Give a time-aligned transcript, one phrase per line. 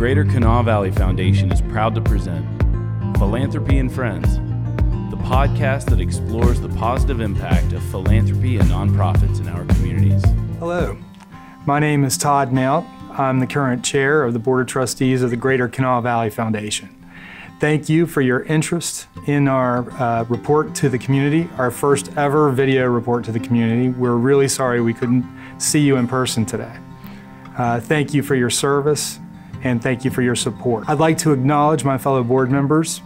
[0.00, 2.42] Greater Kanawha Valley Foundation is proud to present
[3.18, 4.36] Philanthropy and Friends,
[5.10, 10.24] the podcast that explores the positive impact of philanthropy and nonprofits in our communities.
[10.58, 10.96] Hello,
[11.66, 12.88] my name is Todd Mount.
[13.10, 16.88] I'm the current chair of the Board of Trustees of the Greater Kanawha Valley Foundation.
[17.60, 22.48] Thank you for your interest in our uh, report to the community, our first ever
[22.48, 23.90] video report to the community.
[23.90, 25.26] We're really sorry we couldn't
[25.58, 26.74] see you in person today.
[27.58, 29.20] Uh, thank you for your service
[29.62, 30.88] and thank you for your support.
[30.88, 33.02] I'd like to acknowledge my fellow board members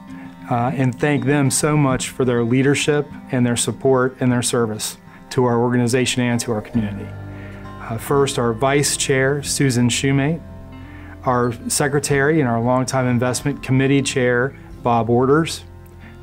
[0.51, 4.99] uh, and thank them so much for their leadership and their support and their service
[5.31, 7.09] to our organization and to our community.
[7.81, 10.41] Uh, first, our Vice Chair, Susan Shumate,
[11.25, 15.65] our Secretary and our longtime Investment Committee Chair, Bob Orders,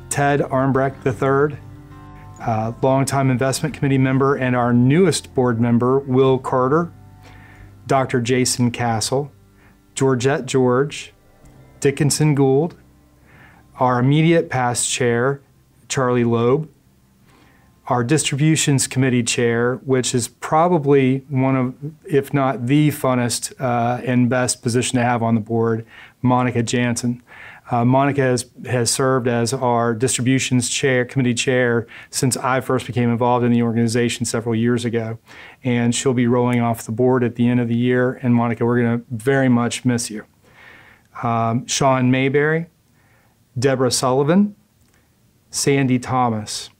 [0.08, 1.58] Ted Armbrecht III,
[2.40, 6.92] uh, longtime Investment Committee member, and our newest board member, Will Carter,
[7.86, 8.20] Dr.
[8.20, 9.32] Jason Castle,
[9.94, 11.12] Georgette George,
[11.80, 12.76] Dickinson Gould,
[13.78, 15.40] our immediate past chair,
[15.88, 16.68] Charlie Loeb,
[17.88, 24.30] our distributions committee chair, which is probably one of, if not the funnest uh, and
[24.30, 25.84] best position to have on the board,
[26.22, 27.22] Monica Jansen.
[27.70, 33.10] Uh, Monica has, has served as our distributions chair, committee chair, since I first became
[33.10, 35.18] involved in the organization several years ago.
[35.62, 38.18] And she'll be rolling off the board at the end of the year.
[38.22, 40.24] And Monica, we're going to very much miss you.
[41.22, 42.66] Um, Sean Mayberry,
[43.58, 44.56] Deborah Sullivan,
[45.50, 46.70] Sandy Thomas.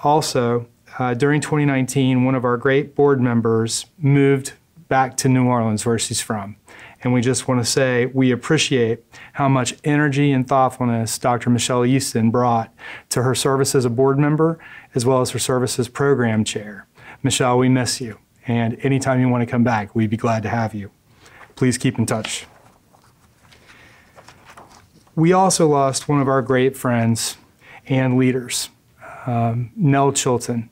[0.00, 4.52] Also, uh, during 2019, one of our great board members moved
[4.88, 6.56] back to New Orleans, where she's from.
[7.02, 9.04] And we just want to say we appreciate
[9.34, 11.48] how much energy and thoughtfulness Dr.
[11.50, 12.74] Michelle Easton brought
[13.10, 14.58] to her service as a board member,
[14.94, 16.86] as well as her service as program chair.
[17.22, 18.18] Michelle, we miss you.
[18.46, 20.90] And anytime you want to come back, we'd be glad to have you.
[21.54, 22.46] Please keep in touch.
[25.14, 27.36] We also lost one of our great friends
[27.86, 28.70] and leaders,
[29.26, 30.70] um, Nell Chilton.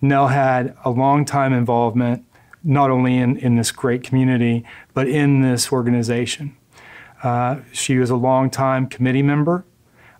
[0.00, 2.24] Nell had a long time involvement
[2.64, 4.64] not only in, in this great community,
[4.94, 6.56] but in this organization.
[7.22, 9.64] Uh, she was a long-time committee member,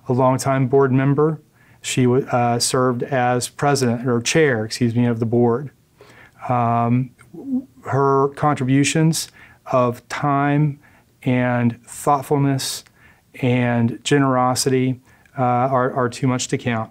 [0.08, 1.40] a long-time board member.
[1.80, 5.70] She uh, served as president or chair, excuse me, of the board.
[6.48, 7.10] Um,
[7.84, 9.30] her contributions
[9.66, 10.80] of time
[11.22, 12.84] and thoughtfulness
[13.42, 15.00] and generosity
[15.38, 16.90] uh, are, are too much to count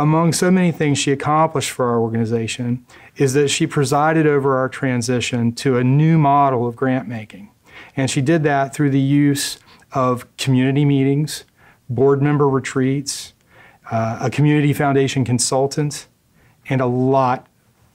[0.00, 4.68] among so many things she accomplished for our organization is that she presided over our
[4.68, 7.50] transition to a new model of grant making.
[7.96, 9.58] And she did that through the use
[9.92, 11.44] of community meetings,
[11.90, 13.34] board member retreats,
[13.90, 16.06] uh, a community foundation consultant,
[16.70, 17.46] and a lot,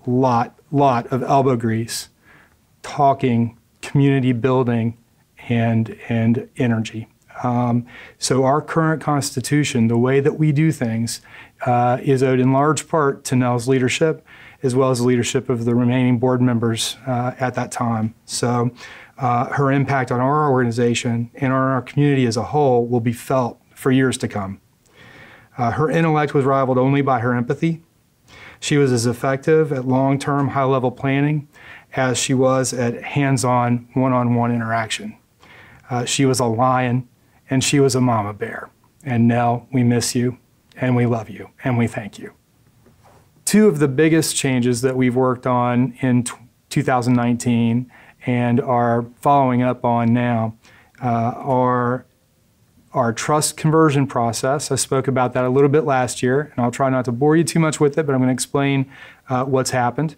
[0.06, 2.10] lot, lot of elbow grease
[2.84, 4.96] talking community building
[5.50, 7.08] and, and energy.
[7.44, 7.86] Um,
[8.18, 11.22] so, our current Constitution, the way that we do things,
[11.66, 14.26] uh, is owed in large part to Nell's leadership,
[14.64, 18.16] as well as the leadership of the remaining board members uh, at that time.
[18.26, 18.72] So,
[19.18, 23.14] uh, her impact on our organization and on our community as a whole will be
[23.14, 24.60] felt for years to come.
[25.58, 27.82] Uh, her intellect was rivaled only by her empathy.
[28.60, 31.48] She was as effective at long term, high level planning
[31.96, 35.18] as she was at hands on, one on one interaction.
[35.90, 37.08] Uh, she was a lion
[37.50, 38.70] and she was a mama bear.
[39.04, 40.38] And Nell, we miss you
[40.76, 42.34] and we love you and we thank you.
[43.46, 46.34] Two of the biggest changes that we've worked on in t-
[46.70, 47.92] 2019
[48.26, 50.58] and are following up on now
[51.02, 52.06] uh, are
[52.96, 54.72] our trust conversion process.
[54.72, 57.36] I spoke about that a little bit last year, and I'll try not to bore
[57.36, 58.90] you too much with it, but I'm going to explain
[59.28, 60.16] uh, what's happened,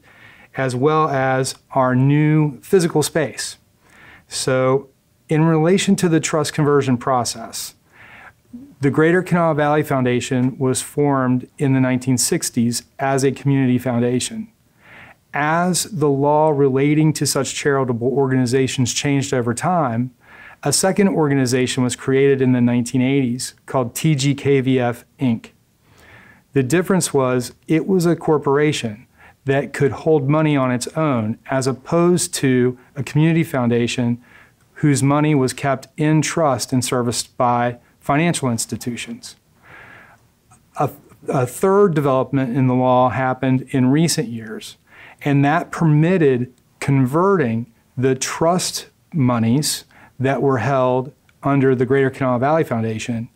[0.56, 3.58] as well as our new physical space.
[4.28, 4.90] So,
[5.30, 7.76] in relation to the trust conversion process,
[8.80, 14.50] the Greater Kanawha Valley Foundation was formed in the 1960s as a community foundation.
[15.34, 20.12] As the law relating to such charitable organizations changed over time,
[20.64, 25.50] a second organization was created in the 1980s called TGKVF Inc.
[26.54, 29.06] The difference was it was a corporation
[29.46, 34.22] that could hold money on its own as opposed to a community foundation
[34.78, 39.36] whose money was kept in trust and serviced by financial institutions.
[40.80, 40.90] A,
[41.28, 44.78] a, third development in the law happened in recent years,
[45.24, 47.66] and that permitted converting
[47.98, 49.86] the trust monies
[50.20, 53.30] that were held under the Greater Kanawha Valley Foundation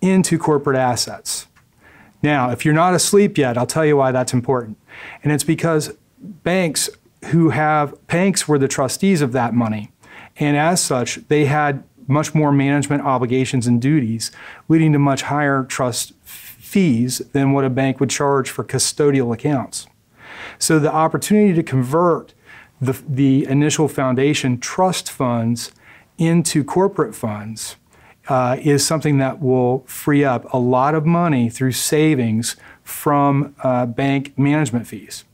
[0.00, 1.48] into corporate assets.
[2.22, 4.78] Now, if you're not asleep yet, I'll tell you why that's important.
[5.24, 5.92] And it's because
[6.22, 6.88] banks
[7.26, 9.90] who have banks were the trustees of that money
[10.36, 14.30] And as such, they had much more management obligations and duties,
[14.68, 19.86] leading to much higher trust fees than what a bank would charge for custodial accounts.
[20.58, 22.34] So the opportunity to convert
[22.80, 25.72] the, the initial foundation trust funds
[26.18, 27.76] into corporate funds
[28.28, 33.86] uh, is something that will free up a lot of money through savings from uh,
[33.86, 35.24] bank management fees.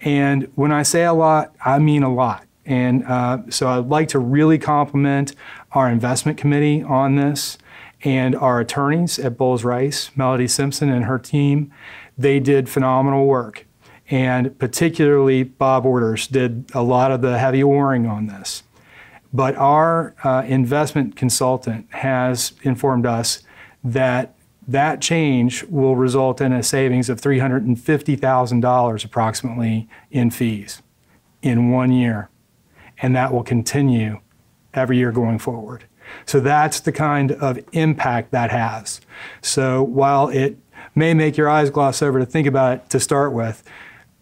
[0.00, 2.47] And when I say a lot, I mean a lot.
[2.68, 5.34] And uh, so I'd like to really compliment
[5.72, 7.56] our investment committee on this
[8.04, 11.72] and our attorneys at Bowles Rice, Melody Simpson and her team.
[12.18, 13.66] They did phenomenal work.
[14.10, 18.62] And particularly, Bob Orders did a lot of the heavy oaring on this.
[19.32, 23.42] But our uh, investment consultant has informed us
[23.82, 24.34] that
[24.66, 30.82] that change will result in a savings of $350,000 approximately in fees
[31.40, 32.28] in one year.
[33.00, 34.20] And that will continue
[34.74, 35.84] every year going forward.
[36.26, 39.00] So that's the kind of impact that has.
[39.42, 40.56] So while it
[40.94, 43.62] may make your eyes gloss over to think about it to start with,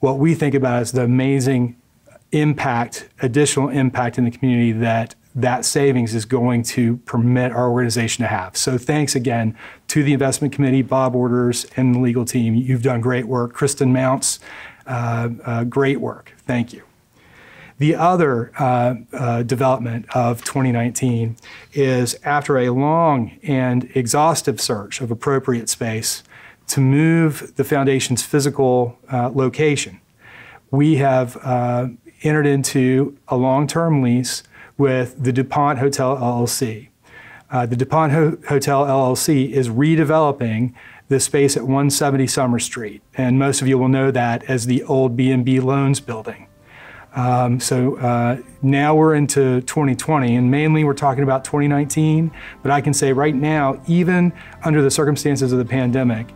[0.01, 1.77] what we think about is the amazing
[2.33, 8.23] impact, additional impact in the community that that savings is going to permit our organization
[8.23, 8.57] to have.
[8.57, 9.55] So thanks again
[9.89, 12.55] to the investment committee, Bob Orders, and the legal team.
[12.55, 13.53] You've done great work.
[13.53, 14.41] Kristen Mounts,
[14.87, 16.33] uh, uh, great work.
[16.47, 16.83] Thank you.
[17.79, 21.37] The other uh, uh development of 2019
[21.73, 26.23] is after a long and exhaustive search of appropriate space
[26.69, 30.01] to move the foundation's physical uh, location,
[30.71, 31.89] we have uh,
[32.23, 34.43] entered into a long term lease
[34.77, 36.89] with the DuPont Hotel LLC.
[37.51, 40.75] Uh, the DuPont Ho- Hotel LLC is redeveloping
[41.09, 44.83] the space at 170 Summer Street, and most of you will know that as the
[44.85, 46.49] old B&B Loans building.
[47.17, 52.31] Um, so uh, now we're into 2020, and mainly we're talking about 2019.
[52.63, 54.33] But I can say right now, even
[54.65, 56.29] under the circumstances of the pandemic,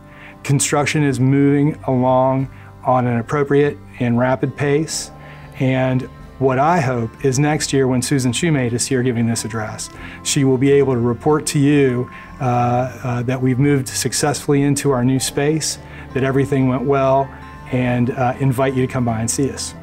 [0.43, 2.51] construction is moving along
[2.83, 5.11] on an appropriate and rapid pace.
[5.59, 9.91] And what I hope is next year when Susan Shumate is here giving this address,
[10.23, 14.89] she will be able to report to you uh, uh, that we've moved successfully into
[14.89, 15.77] our new space,
[16.15, 17.31] that everything went well,
[17.71, 19.75] and uh, invite you to come by and see us.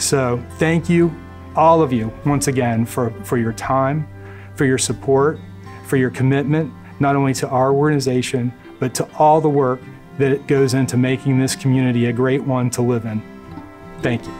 [0.00, 1.14] So thank you,
[1.54, 4.08] all of you, once again, for, for your time,
[4.56, 5.38] for your support,
[5.84, 9.78] for your commitment, not only to our organization, but to all the work
[10.16, 13.22] that goes into making this community a great one to live in.
[14.00, 14.32] Thank you.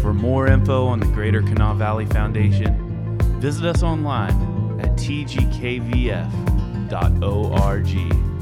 [0.00, 4.32] For more info on the Greater Kanawha Valley Foundation, visit us online
[4.80, 6.63] at tgkvf.org
[6.94, 8.33] www.ecc.org.